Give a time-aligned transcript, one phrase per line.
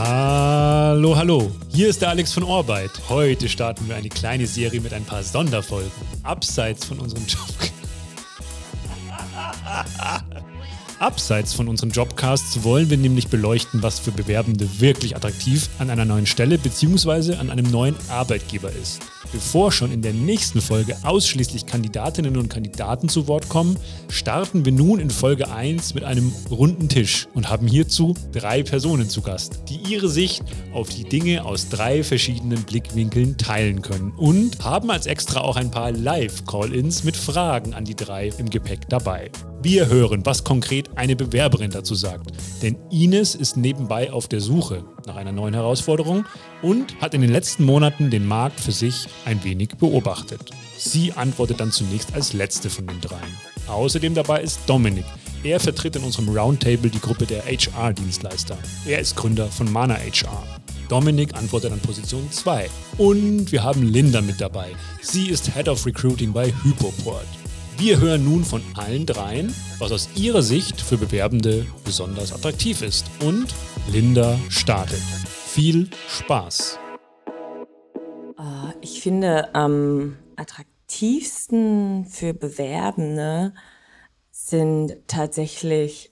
[0.00, 1.50] Hallo, hallo.
[1.70, 2.92] Hier ist der Alex von Orbeit.
[3.08, 5.90] Heute starten wir eine kleine Serie mit ein paar Sonderfolgen.
[6.22, 7.48] Abseits von unserem Job.
[11.00, 16.04] Abseits von unseren Jobcasts wollen wir nämlich beleuchten, was für Bewerbende wirklich attraktiv an einer
[16.04, 17.36] neuen Stelle bzw.
[17.36, 19.00] an einem neuen Arbeitgeber ist.
[19.30, 23.76] Bevor schon in der nächsten Folge ausschließlich Kandidatinnen und Kandidaten zu Wort kommen,
[24.08, 29.08] starten wir nun in Folge 1 mit einem runden Tisch und haben hierzu drei Personen
[29.08, 34.64] zu Gast, die ihre Sicht auf die Dinge aus drei verschiedenen Blickwinkeln teilen können und
[34.64, 39.30] haben als extra auch ein paar Live-Call-ins mit Fragen an die drei im Gepäck dabei.
[39.60, 42.30] Wir hören, was konkret eine Bewerberin dazu sagt.
[42.62, 46.26] Denn Ines ist nebenbei auf der Suche nach einer neuen Herausforderung
[46.62, 50.50] und hat in den letzten Monaten den Markt für sich ein wenig beobachtet.
[50.76, 53.36] Sie antwortet dann zunächst als letzte von den dreien.
[53.66, 55.04] Außerdem dabei ist Dominik.
[55.42, 58.56] Er vertritt in unserem Roundtable die Gruppe der HR-Dienstleister.
[58.86, 60.44] Er ist Gründer von Mana HR.
[60.88, 62.70] Dominik antwortet an Position 2.
[62.96, 64.68] Und wir haben Linda mit dabei.
[65.02, 67.26] Sie ist Head of Recruiting bei Hypoport.
[67.80, 73.06] Wir hören nun von allen dreien, was aus ihrer Sicht für Bewerbende besonders attraktiv ist.
[73.24, 73.54] Und
[73.88, 74.98] Linda startet.
[74.98, 76.76] Viel Spaß.
[78.36, 83.54] Ah, ich finde am attraktivsten für Bewerbende
[84.32, 86.10] sind tatsächlich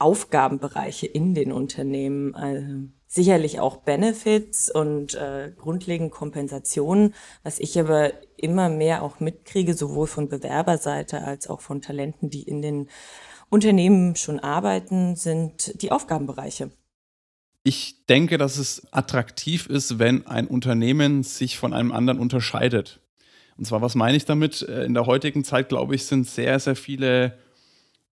[0.00, 2.34] Aufgabenbereiche in den Unternehmen.
[2.34, 7.14] Also sicherlich auch Benefits und äh, grundlegend Kompensationen.
[7.44, 12.42] Was ich aber immer mehr auch mitkriege, sowohl von Bewerberseite als auch von Talenten, die
[12.42, 12.88] in den
[13.50, 16.72] Unternehmen schon arbeiten, sind die Aufgabenbereiche.
[17.62, 23.00] Ich denke, dass es attraktiv ist, wenn ein Unternehmen sich von einem anderen unterscheidet.
[23.56, 24.62] Und zwar, was meine ich damit?
[24.62, 27.38] Äh, in der heutigen Zeit, glaube ich, sind sehr, sehr viele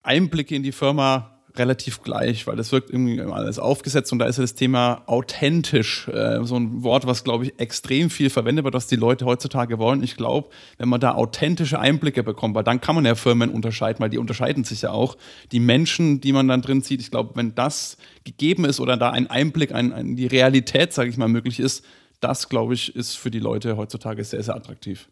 [0.03, 4.37] Einblicke in die Firma relativ gleich, weil das wirkt irgendwie alles aufgesetzt und da ist
[4.37, 8.73] ja das Thema authentisch, äh, so ein Wort, was glaube ich extrem viel verwendet wird,
[8.73, 10.03] was die Leute heutzutage wollen.
[10.03, 13.99] Ich glaube, wenn man da authentische Einblicke bekommt, weil dann kann man ja Firmen unterscheiden,
[13.99, 15.17] weil die unterscheiden sich ja auch.
[15.51, 19.09] Die Menschen, die man dann drin sieht, ich glaube, wenn das gegeben ist oder da
[19.09, 21.83] ein Einblick in, in die Realität, sage ich mal, möglich ist,
[22.19, 25.09] das glaube ich, ist für die Leute heutzutage sehr, sehr attraktiv.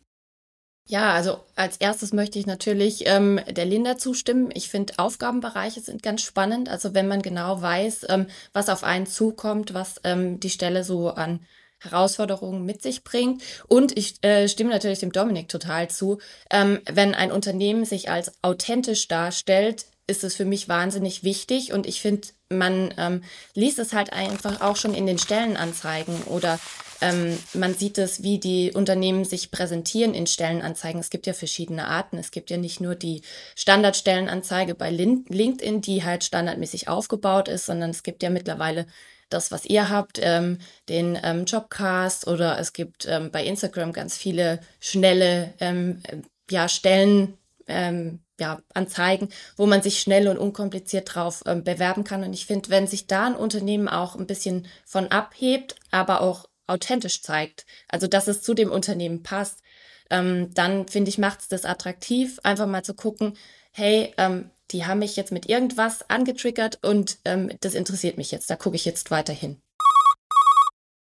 [0.91, 4.49] Ja, also als erstes möchte ich natürlich ähm, der Linda zustimmen.
[4.55, 6.67] Ich finde, Aufgabenbereiche sind ganz spannend.
[6.67, 11.09] Also wenn man genau weiß, ähm, was auf einen zukommt, was ähm, die Stelle so
[11.09, 11.41] an
[11.77, 13.43] Herausforderungen mit sich bringt.
[13.67, 16.17] Und ich äh, stimme natürlich dem Dominik total zu.
[16.49, 21.71] Ähm, wenn ein Unternehmen sich als authentisch darstellt, ist es für mich wahnsinnig wichtig.
[21.71, 23.23] Und ich finde, man ähm,
[23.53, 26.59] liest es halt einfach auch schon in den Stellenanzeigen oder
[27.01, 30.99] ähm, man sieht es, wie die Unternehmen sich präsentieren in Stellenanzeigen.
[30.99, 32.17] Es gibt ja verschiedene Arten.
[32.17, 33.21] Es gibt ja nicht nur die
[33.55, 38.85] Standardstellenanzeige bei LinkedIn, die halt standardmäßig aufgebaut ist, sondern es gibt ja mittlerweile
[39.29, 40.57] das, was ihr habt, ähm,
[40.89, 46.01] den ähm, Jobcast oder es gibt ähm, bei Instagram ganz viele schnelle ähm,
[46.49, 47.37] ja, Stellen,
[47.67, 52.23] ähm, ja, Anzeigen, wo man sich schnell und unkompliziert drauf ähm, bewerben kann.
[52.23, 56.48] Und ich finde, wenn sich da ein Unternehmen auch ein bisschen von abhebt, aber auch
[56.69, 59.61] authentisch zeigt, also dass es zu dem Unternehmen passt,
[60.09, 63.37] ähm, dann finde ich, macht es das attraktiv, einfach mal zu gucken,
[63.71, 68.49] hey, ähm, die haben mich jetzt mit irgendwas angetriggert und ähm, das interessiert mich jetzt,
[68.49, 69.61] da gucke ich jetzt weiterhin.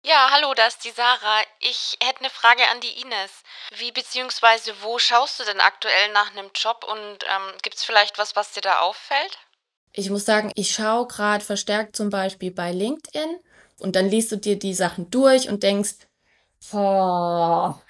[0.06, 1.42] Ja, hallo, da ist die Sarah.
[1.62, 3.32] Ich hätte eine Frage an die Ines.
[3.78, 4.74] Wie bzw.
[4.82, 8.52] wo schaust du denn aktuell nach einem Job und ähm, gibt es vielleicht was, was
[8.52, 9.40] dir da auffällt?
[9.94, 13.40] Ich muss sagen, ich schaue gerade verstärkt zum Beispiel bei LinkedIn
[13.84, 15.96] und dann liest du dir die Sachen durch und denkst,
[16.72, 17.82] boah,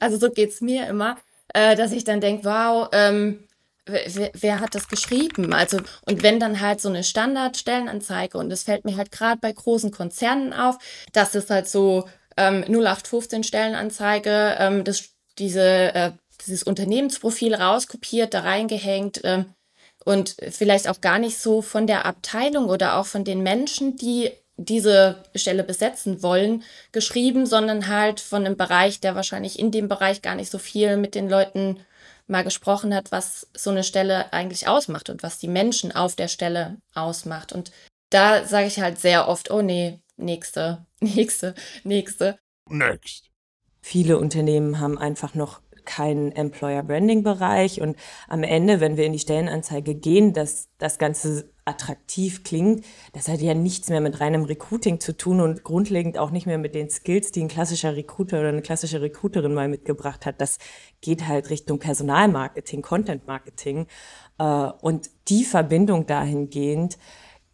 [0.00, 1.16] also so geht es mir immer,
[1.54, 3.44] äh, dass ich dann denke, wow, ähm,
[3.86, 5.52] wer, wer, hat das geschrieben?
[5.52, 9.52] Also, und wenn dann halt so eine Standardstellenanzeige, und es fällt mir halt gerade bei
[9.52, 10.76] großen Konzernen auf,
[11.12, 16.12] dass es halt so ähm, 0815 Stellenanzeige, ähm, das, diese, äh,
[16.46, 19.54] dieses Unternehmensprofil rauskopiert, da reingehängt, ähm,
[20.04, 24.30] und vielleicht auch gar nicht so von der Abteilung oder auch von den Menschen, die
[24.58, 30.20] diese Stelle besetzen wollen, geschrieben, sondern halt von einem Bereich, der wahrscheinlich in dem Bereich
[30.20, 31.78] gar nicht so viel mit den Leuten
[32.26, 36.28] mal gesprochen hat, was so eine Stelle eigentlich ausmacht und was die Menschen auf der
[36.28, 37.52] Stelle ausmacht.
[37.52, 37.70] Und
[38.10, 41.54] da sage ich halt sehr oft, oh nee, nächste, nächste,
[41.84, 42.38] nächste.
[42.68, 43.30] Next.
[43.80, 47.96] Viele Unternehmen haben einfach noch keinen Employer Branding Bereich und
[48.28, 53.40] am Ende, wenn wir in die Stellenanzeige gehen, dass das Ganze attraktiv klingt, das hat
[53.40, 56.90] ja nichts mehr mit reinem Recruiting zu tun und grundlegend auch nicht mehr mit den
[56.90, 60.42] Skills, die ein klassischer Recruiter oder eine klassische Recruiterin mal mitgebracht hat.
[60.42, 60.58] Das
[61.00, 63.86] geht halt Richtung Personalmarketing, Content Marketing
[64.38, 66.98] äh, und die Verbindung dahingehend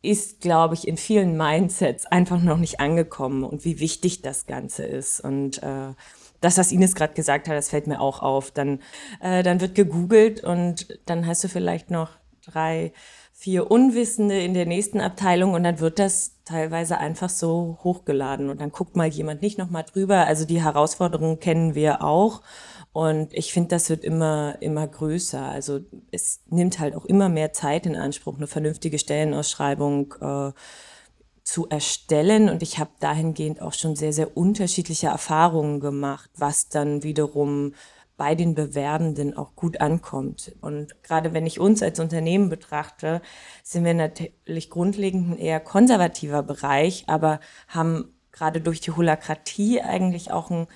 [0.02, 4.84] ist, glaube ich, in vielen Mindsets einfach noch nicht angekommen und wie wichtig das Ganze
[4.84, 5.20] ist.
[5.20, 5.94] Und äh,
[6.44, 8.50] das, was Ines gerade gesagt hat, das fällt mir auch auf.
[8.50, 8.80] Dann,
[9.20, 12.10] äh, dann wird gegoogelt und dann hast du vielleicht noch
[12.44, 12.92] drei,
[13.32, 18.60] vier Unwissende in der nächsten Abteilung und dann wird das teilweise einfach so hochgeladen und
[18.60, 20.26] dann guckt mal jemand nicht nochmal drüber.
[20.26, 22.42] Also die Herausforderungen kennen wir auch.
[22.92, 25.42] Und ich finde, das wird immer, immer größer.
[25.42, 25.80] Also
[26.12, 30.52] es nimmt halt auch immer mehr Zeit in Anspruch, eine vernünftige Stellenausschreibung äh,
[31.44, 32.48] zu erstellen.
[32.48, 37.74] Und ich habe dahingehend auch schon sehr, sehr unterschiedliche Erfahrungen gemacht, was dann wiederum
[38.16, 40.54] bei den Bewerbenden auch gut ankommt.
[40.60, 43.20] Und gerade wenn ich uns als Unternehmen betrachte,
[43.62, 50.30] sind wir natürlich grundlegend ein eher konservativer Bereich, aber haben gerade durch die Holakratie eigentlich
[50.30, 50.66] auch ein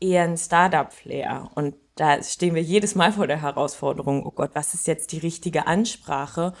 [0.00, 1.50] eher ein Startup-Flair.
[1.54, 5.18] Und da stehen wir jedes Mal vor der Herausforderung, oh Gott, was ist jetzt die
[5.18, 6.54] richtige Ansprache?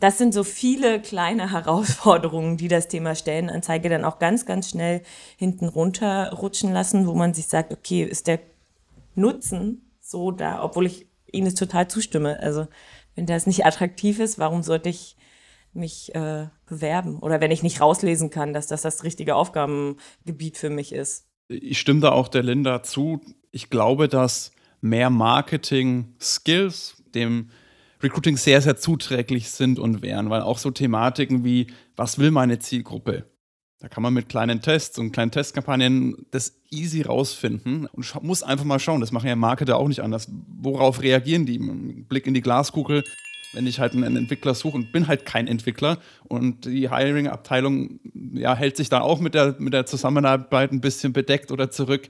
[0.00, 5.02] Das sind so viele kleine Herausforderungen, die das Thema Stellenanzeige dann auch ganz, ganz schnell
[5.36, 8.40] hinten runterrutschen lassen, wo man sich sagt, okay, ist der
[9.14, 12.40] Nutzen so da, obwohl ich Ihnen total zustimme.
[12.40, 12.66] Also
[13.14, 15.16] wenn das nicht attraktiv ist, warum sollte ich
[15.72, 17.18] mich äh, bewerben?
[17.20, 21.26] Oder wenn ich nicht rauslesen kann, dass das das richtige Aufgabengebiet für mich ist.
[21.48, 23.20] Ich stimme da auch der Linda zu.
[23.50, 27.50] Ich glaube, dass mehr Marketing-Skills dem
[28.02, 32.58] Recruiting sehr, sehr zuträglich sind und wären, weil auch so Thematiken wie, was will meine
[32.58, 33.24] Zielgruppe?
[33.78, 38.66] Da kann man mit kleinen Tests und kleinen Testkampagnen das easy rausfinden und muss einfach
[38.66, 39.00] mal schauen.
[39.00, 40.30] Das machen ja Marketer auch nicht anders.
[40.60, 41.58] Worauf reagieren die?
[41.58, 43.04] Blick in die Glaskugel
[43.52, 45.98] wenn ich halt einen Entwickler suche und bin halt kein Entwickler
[46.28, 48.00] und die Hiring-Abteilung
[48.34, 52.08] ja, hält sich da auch mit der, mit der Zusammenarbeit ein bisschen bedeckt oder zurück.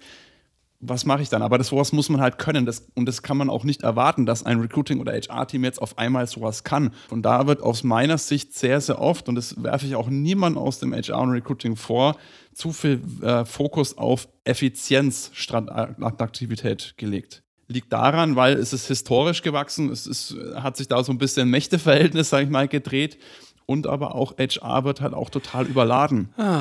[0.80, 1.42] Was mache ich dann?
[1.42, 2.64] Aber das sowas muss man halt können.
[2.64, 5.98] Das, und das kann man auch nicht erwarten, dass ein Recruiting- oder HR-Team jetzt auf
[5.98, 6.92] einmal sowas kann.
[7.10, 10.56] Und da wird aus meiner Sicht sehr, sehr oft, und das werfe ich auch niemand
[10.56, 12.16] aus dem HR und Recruiting vor,
[12.54, 19.42] zu viel äh, Fokus auf Effizienz statt Attraktivität gelegt liegt daran, weil es ist historisch
[19.42, 23.16] gewachsen, es ist, hat sich da so ein bisschen Mächteverhältnis, sage ich mal, gedreht
[23.64, 26.30] und aber auch HR wird halt auch total überladen.
[26.36, 26.58] Ah.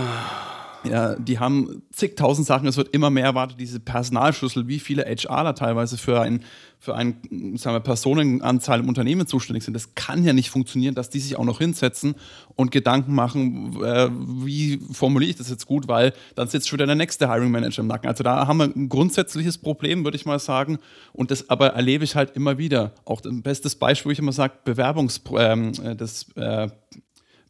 [0.84, 5.54] Ja, die haben zigtausend Sachen, es wird immer mehr erwartet, diese Personalschlüssel, wie viele HRler
[5.54, 6.44] teilweise für ein,
[6.80, 7.16] für eine
[7.56, 9.74] sagen wir, Personenanzahl im Unternehmen zuständig sind.
[9.74, 12.16] Das kann ja nicht funktionieren, dass die sich auch noch hinsetzen
[12.56, 16.88] und Gedanken machen, äh, wie formuliere ich das jetzt gut, weil dann sitzt schon wieder
[16.88, 18.08] der nächste Hiring Manager im Nacken.
[18.08, 20.80] Also da haben wir ein grundsätzliches Problem, würde ich mal sagen.
[21.12, 22.94] Und das aber erlebe ich halt immer wieder.
[23.04, 26.70] Auch ein bestes Beispiel, wo ich immer sage, Bewerbungs, ähm, äh, das äh,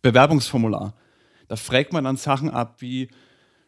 [0.01, 0.95] Bewerbungsformular
[1.49, 3.09] da fragt man dann Sachen ab wie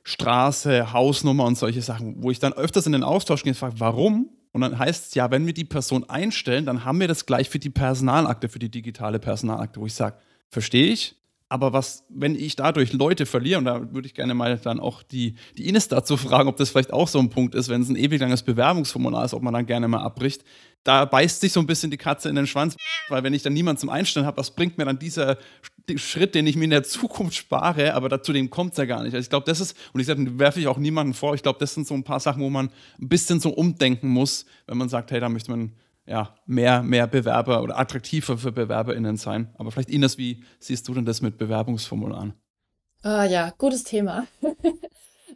[0.04, 3.80] Straße, Hausnummer und solche Sachen, wo ich dann öfters in den Austausch gehe und frage,
[3.80, 4.30] warum?
[4.54, 7.50] Und dann heißt es ja, wenn wir die Person einstellen, dann haben wir das gleich
[7.50, 10.18] für die Personalakte, für die digitale Personalakte, wo ich sage,
[10.50, 11.16] verstehe ich,
[11.52, 15.04] aber was, wenn ich dadurch Leute verliere, und da würde ich gerne mal dann auch
[15.04, 17.90] die, die Ines dazu fragen, ob das vielleicht auch so ein Punkt ist, wenn es
[17.90, 20.46] ein ewig langes Bewerbungsformular ist, ob man dann gerne mal abbricht.
[20.84, 22.76] Da beißt sich so ein bisschen die Katze in den Schwanz,
[23.10, 25.38] weil wenn ich dann niemanden zum Einstellen habe, was bringt mir dann dieser
[25.96, 29.04] Schritt, den ich mir in der Zukunft spare, aber dazu dem kommt es ja gar
[29.04, 29.14] nicht.
[29.14, 31.60] Also ich glaube, das ist, und ich sage, werfe ich auch niemanden vor, ich glaube,
[31.60, 32.70] das sind so ein paar Sachen, wo man
[33.00, 35.74] ein bisschen so umdenken muss, wenn man sagt, hey, da möchte man
[36.06, 39.54] ja, mehr, mehr Bewerber oder attraktiver für BewerberInnen sein.
[39.58, 42.34] Aber vielleicht Ines, wie siehst du denn das mit Bewerbungsformularen?
[43.04, 44.28] Ah ja, gutes Thema.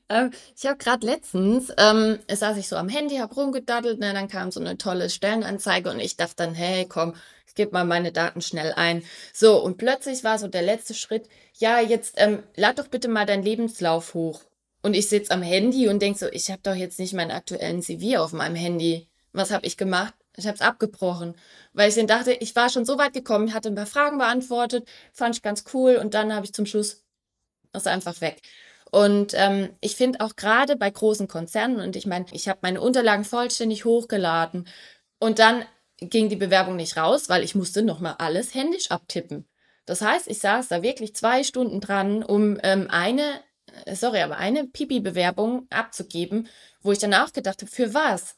[0.09, 4.27] ähm, ich habe gerade letztens, ähm, saß ich so am Handy, habe rumgedaddelt, ne, dann
[4.27, 7.15] kam so eine tolle Stellenanzeige und ich dachte dann, hey, komm,
[7.47, 9.03] ich gebe mal meine Daten schnell ein.
[9.33, 13.25] So, und plötzlich war so der letzte Schritt, ja, jetzt ähm, lad doch bitte mal
[13.25, 14.41] deinen Lebenslauf hoch.
[14.81, 17.81] Und ich sitze am Handy und denke so, ich habe doch jetzt nicht meinen aktuellen
[17.81, 19.07] CV auf meinem Handy.
[19.33, 20.13] Was habe ich gemacht?
[20.37, 21.35] Ich habe es abgebrochen,
[21.73, 24.87] weil ich dann dachte, ich war schon so weit gekommen, hatte ein paar Fragen beantwortet,
[25.13, 27.03] fand ich ganz cool und dann habe ich zum Schluss
[27.71, 28.41] das einfach weg.
[28.95, 32.79] Und ähm, ich finde auch gerade bei großen Konzernen, und ich meine, ich habe meine
[32.79, 34.69] Unterlagen vollständig hochgeladen
[35.19, 35.65] und dann
[35.97, 39.49] ging die Bewerbung nicht raus, weil ich musste nochmal alles händisch abtippen.
[39.85, 43.41] Das heißt, ich saß da wirklich zwei Stunden dran, um ähm, eine,
[43.83, 46.47] äh, sorry, aber eine Pipi-Bewerbung abzugeben,
[46.81, 48.37] wo ich danach gedacht habe, für was?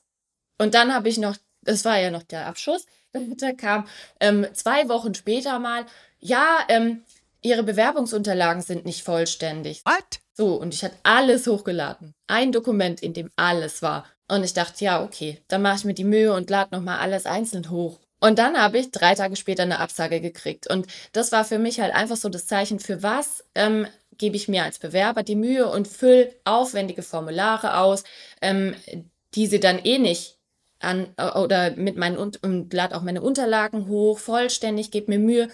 [0.58, 2.86] Und dann habe ich noch das war ja noch der Abschuss.
[3.38, 3.88] Da kam
[4.20, 5.86] ähm, zwei Wochen später mal,
[6.20, 7.04] ja, ähm,
[7.42, 9.84] Ihre Bewerbungsunterlagen sind nicht vollständig.
[9.86, 10.20] What?
[10.38, 12.14] So, und ich hatte alles hochgeladen.
[12.28, 14.06] Ein Dokument, in dem alles war.
[14.28, 17.26] Und ich dachte, ja, okay, dann mache ich mir die Mühe und lade nochmal alles
[17.26, 18.00] einzeln hoch.
[18.20, 20.70] Und dann habe ich drei Tage später eine Absage gekriegt.
[20.70, 24.48] Und das war für mich halt einfach so das Zeichen, für was ähm, gebe ich
[24.48, 28.04] mir als Bewerber die Mühe und fülle aufwendige Formulare aus,
[28.42, 28.76] ähm,
[29.34, 30.38] die sie dann eh nicht
[30.80, 35.48] an äh, oder mit meinen und lade auch meine Unterlagen hoch, vollständig, gebe mir Mühe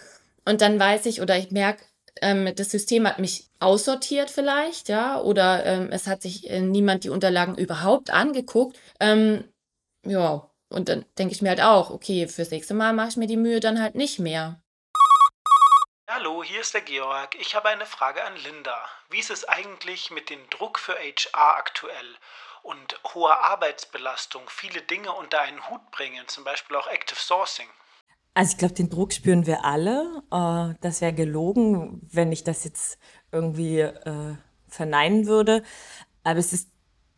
[0.46, 1.84] und dann weiß ich oder ich merke,
[2.22, 7.04] ähm, das System hat mich aussortiert vielleicht, ja, oder ähm, es hat sich äh, niemand
[7.04, 8.80] die Unterlagen überhaupt angeguckt.
[9.00, 9.46] Ähm,
[10.06, 13.28] ja, und dann denke ich mir halt auch, okay, fürs nächste Mal mache ich mir
[13.28, 14.60] die Mühe dann halt nicht mehr.
[16.10, 17.36] Hallo, hier ist der Georg.
[17.40, 18.76] Ich habe eine Frage an Linda.
[19.10, 22.18] Wie ist es eigentlich mit dem Druck für HR aktuell
[22.62, 27.70] und hoher Arbeitsbelastung, viele Dinge unter einen Hut bringen, zum Beispiel auch Active Sourcing?
[28.34, 30.24] Also ich glaube, den Druck spüren wir alle.
[30.32, 32.98] Äh, das wäre gelogen, wenn ich das jetzt
[33.32, 34.36] irgendwie äh,
[34.68, 35.64] verneinen würde.
[36.24, 36.70] Aber es ist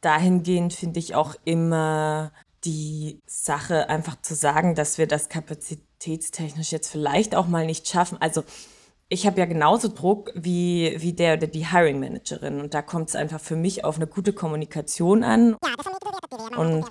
[0.01, 2.31] dahingehend, finde ich, auch immer
[2.65, 8.17] die Sache, einfach zu sagen, dass wir das kapazitätstechnisch jetzt vielleicht auch mal nicht schaffen.
[8.19, 8.43] Also
[9.07, 12.59] ich habe ja genauso Druck wie, wie der oder die Hiring Managerin.
[12.59, 15.55] Und da kommt es einfach für mich auf eine gute Kommunikation an.
[16.57, 16.85] Und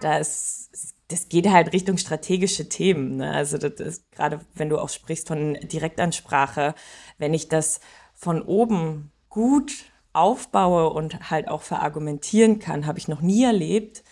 [0.00, 3.16] da ist, das geht halt Richtung strategische Themen.
[3.16, 3.32] Ne?
[3.32, 6.74] Also das ist gerade, wenn du auch sprichst von Direktansprache,
[7.16, 7.80] wenn ich das
[8.14, 9.72] von oben gut
[10.12, 14.04] aufbaue und halt auch verargumentieren kann, habe ich noch nie erlebt,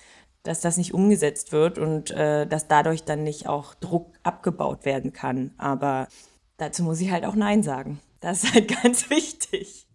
[0.43, 5.13] dass das nicht umgesetzt wird und äh, dass dadurch dann nicht auch Druck abgebaut werden
[5.13, 5.55] kann.
[5.59, 6.09] Aber
[6.57, 8.01] dazu muss ich halt auch Nein sagen.
[8.21, 9.87] Das ist halt ganz wichtig.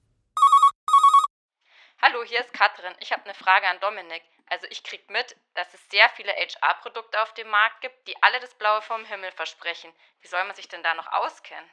[2.02, 2.94] Hallo, hier ist Katrin.
[3.00, 4.24] Ich habe eine Frage an Dominik.
[4.52, 8.38] Also ich kriege mit, dass es sehr viele HR-Produkte auf dem Markt gibt, die alle
[8.42, 9.90] das Blaue vom Himmel versprechen.
[10.22, 11.64] Wie soll man sich denn da noch auskennen?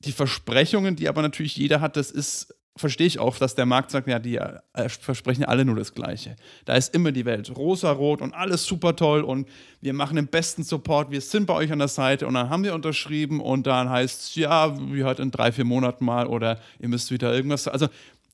[0.00, 3.90] Die Versprechungen, die aber natürlich jeder hat, das ist verstehe ich auch, dass der Markt
[3.90, 6.36] sagt, ja, die äh, versprechen alle nur das Gleiche.
[6.66, 9.48] Da ist immer die Welt rosa-rot und alles super toll und
[9.80, 12.64] wir machen den besten Support, wir sind bei euch an der Seite und dann haben
[12.64, 16.60] wir unterschrieben und dann heißt es, ja, wie halt in drei, vier Monaten mal oder
[16.78, 17.66] ihr müsst wieder irgendwas.
[17.66, 17.88] Also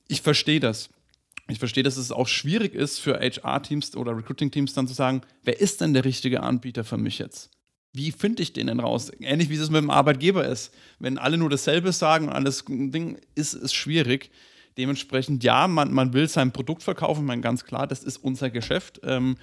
[0.09, 0.89] ich verstehe das.
[1.49, 5.59] Ich verstehe, dass es auch schwierig ist für HR-Teams oder Recruiting-Teams dann zu sagen, wer
[5.59, 7.51] ist denn der richtige Anbieter für mich jetzt?
[7.93, 9.11] wie finde ich den denn raus?
[9.19, 10.73] Ähnlich wie es mit dem Arbeitgeber ist.
[10.99, 14.31] Wenn alle nur dasselbe sagen und alles Ding, ist es schwierig.
[14.77, 18.99] Dementsprechend, ja, man, man will sein Produkt verkaufen, man ganz klar, das ist unser Geschäft.
[19.03, 19.37] Ähm,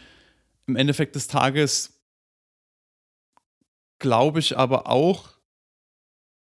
[0.66, 2.00] Im Endeffekt des Tages
[4.00, 5.30] glaube ich aber auch,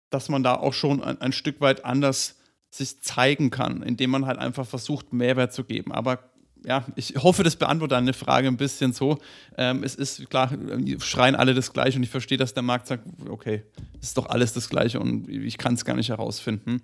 [0.09, 2.39] dass man da auch schon ein, ein Stück weit anders
[2.75, 5.93] sich zeigen kann, indem man halt einfach versucht, Mehrwert zu geben.
[5.93, 6.31] Aber
[6.65, 9.19] ja, ich hoffe, das beantwortet deine Frage ein bisschen so.
[9.57, 10.51] Ähm, es ist klar,
[11.01, 13.65] schreien alle das Gleiche und ich verstehe, dass der Markt sagt, okay,
[14.01, 16.83] ist doch alles das Gleiche und ich kann es gar nicht herausfinden.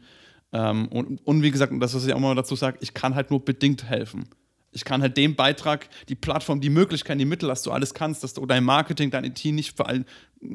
[0.53, 3.31] Ähm, und, und wie gesagt, das, was ich auch mal dazu sage, ich kann halt
[3.31, 4.29] nur bedingt helfen.
[4.73, 8.23] Ich kann halt den Beitrag, die Plattform, die Möglichkeit, die Mittel, dass du alles kannst,
[8.23, 10.05] dass du dein Marketing, dein IT nicht für allen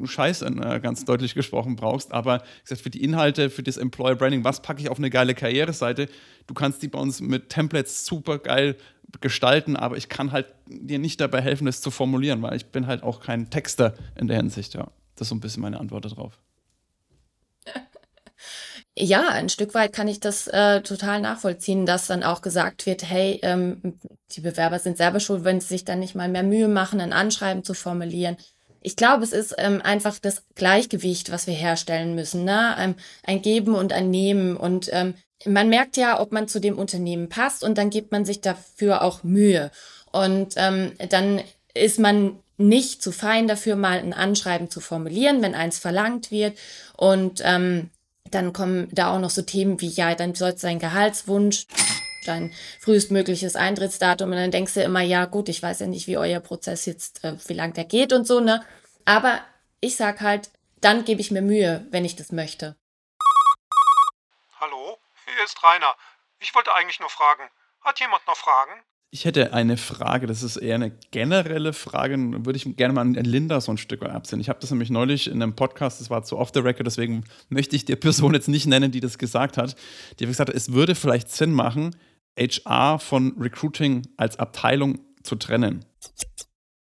[0.05, 4.43] Scheiß äh, ganz deutlich gesprochen brauchst, aber gesagt, für die Inhalte, für das Employer Branding,
[4.43, 6.08] was packe ich auf eine geile Karriereseite?
[6.48, 8.77] Du kannst die bei uns mit Templates super geil
[9.22, 12.88] gestalten, aber ich kann halt dir nicht dabei helfen, das zu formulieren, weil ich bin
[12.88, 14.88] halt auch kein Texter in der Hinsicht, ja.
[15.15, 16.39] Das ist so ein bisschen meine Antwort darauf.
[18.95, 23.03] Ja, ein Stück weit kann ich das äh, total nachvollziehen, dass dann auch gesagt wird,
[23.03, 24.00] hey, ähm,
[24.31, 27.12] die Bewerber sind selber schuld, wenn sie sich dann nicht mal mehr Mühe machen, ein
[27.12, 28.38] Anschreiben zu formulieren.
[28.81, 32.75] Ich glaube, es ist ähm, einfach das Gleichgewicht, was wir herstellen müssen, ne?
[32.77, 34.57] Ähm, ein Geben und ein Nehmen.
[34.57, 38.25] Und ähm, man merkt ja, ob man zu dem Unternehmen passt und dann gibt man
[38.25, 39.71] sich dafür auch Mühe.
[40.12, 41.41] Und ähm, dann
[41.73, 46.57] ist man nicht zu fein dafür, mal ein Anschreiben zu formulieren, wenn eins verlangt wird.
[46.95, 47.89] Und ähm,
[48.34, 51.68] dann kommen da auch noch so Themen wie, ja, dann soll sein Gehaltswunsch,
[52.25, 54.32] dein frühestmögliches Eintrittsdatum.
[54.32, 57.24] Und dann denkst du immer, ja, gut, ich weiß ja nicht, wie euer Prozess jetzt,
[57.24, 58.66] äh, wie lang der geht und so, ne?
[59.06, 59.42] Aber
[59.82, 60.50] ich sag halt,
[60.82, 62.75] dann gebe ich mir Mühe, wenn ich das möchte.
[64.60, 65.96] Hallo, hier ist Rainer.
[66.40, 67.50] Ich wollte eigentlich nur fragen,
[67.82, 68.84] hat jemand noch Fragen?
[69.13, 73.13] Ich hätte eine Frage, das ist eher eine generelle Frage, würde ich gerne mal an
[73.13, 74.34] Linda so ein Stück weit.
[74.34, 77.24] Ich habe das nämlich neulich in einem Podcast, das war zu off the record, deswegen
[77.48, 79.75] möchte ich die Person jetzt nicht nennen, die das gesagt hat.
[80.17, 81.96] Die hat gesagt, es würde vielleicht Sinn machen,
[82.39, 85.86] HR von Recruiting als Abteilung zu trennen.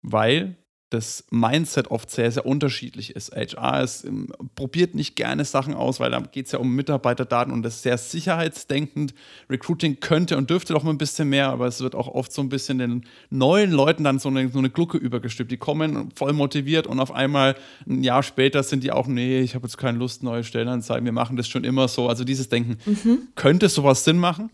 [0.02, 0.58] Weil
[0.90, 3.34] das Mindset oft sehr, sehr unterschiedlich ist.
[3.34, 7.52] HR ist, ähm, probiert nicht gerne Sachen aus, weil da geht es ja um Mitarbeiterdaten
[7.52, 9.14] und das ist sehr sicherheitsdenkend.
[9.50, 12.40] Recruiting könnte und dürfte doch mal ein bisschen mehr, aber es wird auch oft so
[12.40, 15.52] ein bisschen den neuen Leuten dann so eine, so eine Glucke übergestülpt.
[15.52, 17.54] Die kommen voll motiviert und auf einmal
[17.86, 21.12] ein Jahr später sind die auch, nee, ich habe jetzt keine Lust, neue Stellenanzeigen, wir
[21.12, 22.08] machen das schon immer so.
[22.08, 23.28] Also dieses Denken, mhm.
[23.34, 24.50] könnte sowas Sinn machen?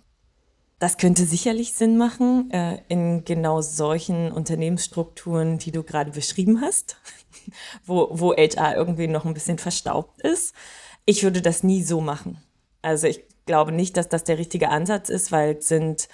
[0.79, 6.97] Das könnte sicherlich Sinn machen äh, in genau solchen Unternehmensstrukturen, die du gerade beschrieben hast,
[7.87, 10.55] wo, wo HR irgendwie noch ein bisschen verstaubt ist.
[11.07, 12.43] Ich würde das nie so machen.
[12.83, 16.09] Also ich glaube nicht, dass das der richtige Ansatz ist, weil es sind,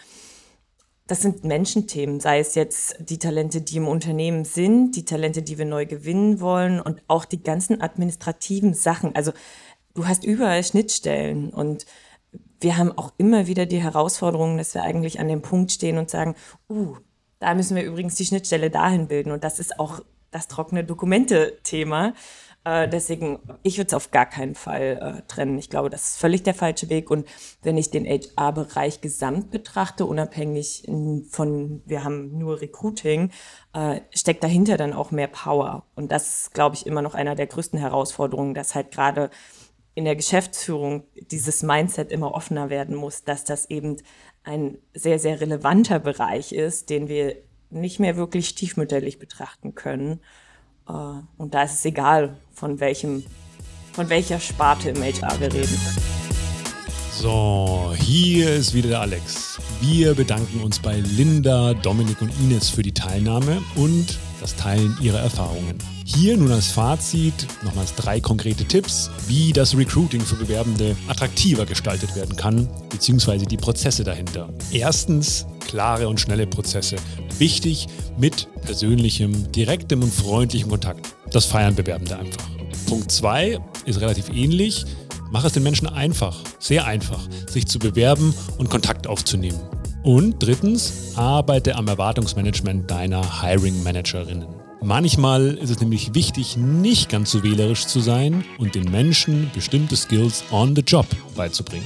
[1.06, 5.58] das sind Menschenthemen, sei es jetzt die Talente, die im Unternehmen sind, die Talente, die
[5.58, 9.14] wir neu gewinnen wollen und auch die ganzen administrativen Sachen.
[9.16, 9.32] Also
[9.94, 11.86] du hast überall Schnittstellen und
[12.60, 16.10] wir haben auch immer wieder die Herausforderung, dass wir eigentlich an dem Punkt stehen und
[16.10, 16.34] sagen,
[16.68, 16.96] uh,
[17.38, 19.32] da müssen wir übrigens die Schnittstelle dahin bilden.
[19.32, 22.14] Und das ist auch das trockene Dokumente-Thema.
[22.64, 25.58] Äh, deswegen, ich würde es auf gar keinen Fall äh, trennen.
[25.58, 27.10] Ich glaube, das ist völlig der falsche Weg.
[27.10, 27.26] Und
[27.62, 30.86] wenn ich den HR-Bereich gesamt betrachte, unabhängig
[31.30, 33.30] von, wir haben nur Recruiting,
[33.72, 35.84] äh, steckt dahinter dann auch mehr Power.
[35.94, 39.30] Und das ist, glaube ich, immer noch einer der größten Herausforderungen, dass halt gerade
[39.94, 43.96] in der Geschäftsführung dieses Mindset immer offener werden muss, dass das eben
[44.44, 47.36] ein sehr, sehr relevanter Bereich ist, den wir
[47.70, 50.20] nicht mehr wirklich stiefmütterlich betrachten können.
[50.88, 50.92] Äh,
[51.36, 53.24] und da ist es egal, von welchem,
[53.92, 55.78] von welcher Sparte im HR wir reden.
[57.12, 59.60] So, hier ist wieder der Alex.
[59.80, 65.20] Wir bedanken uns bei Linda, Dominik und Ines für die Teilnahme und das Teilen ihrer
[65.20, 65.76] Erfahrungen.
[66.04, 72.16] Hier nun als Fazit nochmals drei konkrete Tipps, wie das Recruiting für Bewerbende attraktiver gestaltet
[72.16, 74.48] werden kann, beziehungsweise die Prozesse dahinter.
[74.72, 76.96] Erstens, klare und schnelle Prozesse.
[77.38, 77.86] Wichtig
[78.18, 81.14] mit persönlichem, direktem und freundlichem Kontakt.
[81.32, 82.48] Das feiern Bewerbende einfach.
[82.86, 84.84] Punkt 2 ist relativ ähnlich.
[85.30, 89.60] Mach es den Menschen einfach, sehr einfach, sich zu bewerben und Kontakt aufzunehmen.
[90.02, 94.46] Und drittens, arbeite am Erwartungsmanagement deiner Hiring Managerinnen.
[94.82, 99.96] Manchmal ist es nämlich wichtig, nicht ganz so wählerisch zu sein und den Menschen bestimmte
[99.96, 101.04] Skills on the job
[101.36, 101.84] beizubringen.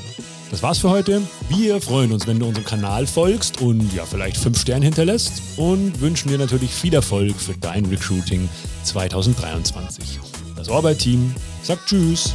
[0.52, 1.22] Das war's für heute.
[1.48, 6.00] Wir freuen uns, wenn du unserem Kanal folgst und ja, vielleicht 5 Sterne hinterlässt und
[6.00, 8.48] wünschen dir natürlich viel Erfolg für dein Recruiting
[8.84, 10.20] 2023.
[10.54, 12.32] Das Orbit-Team sagt Tschüss.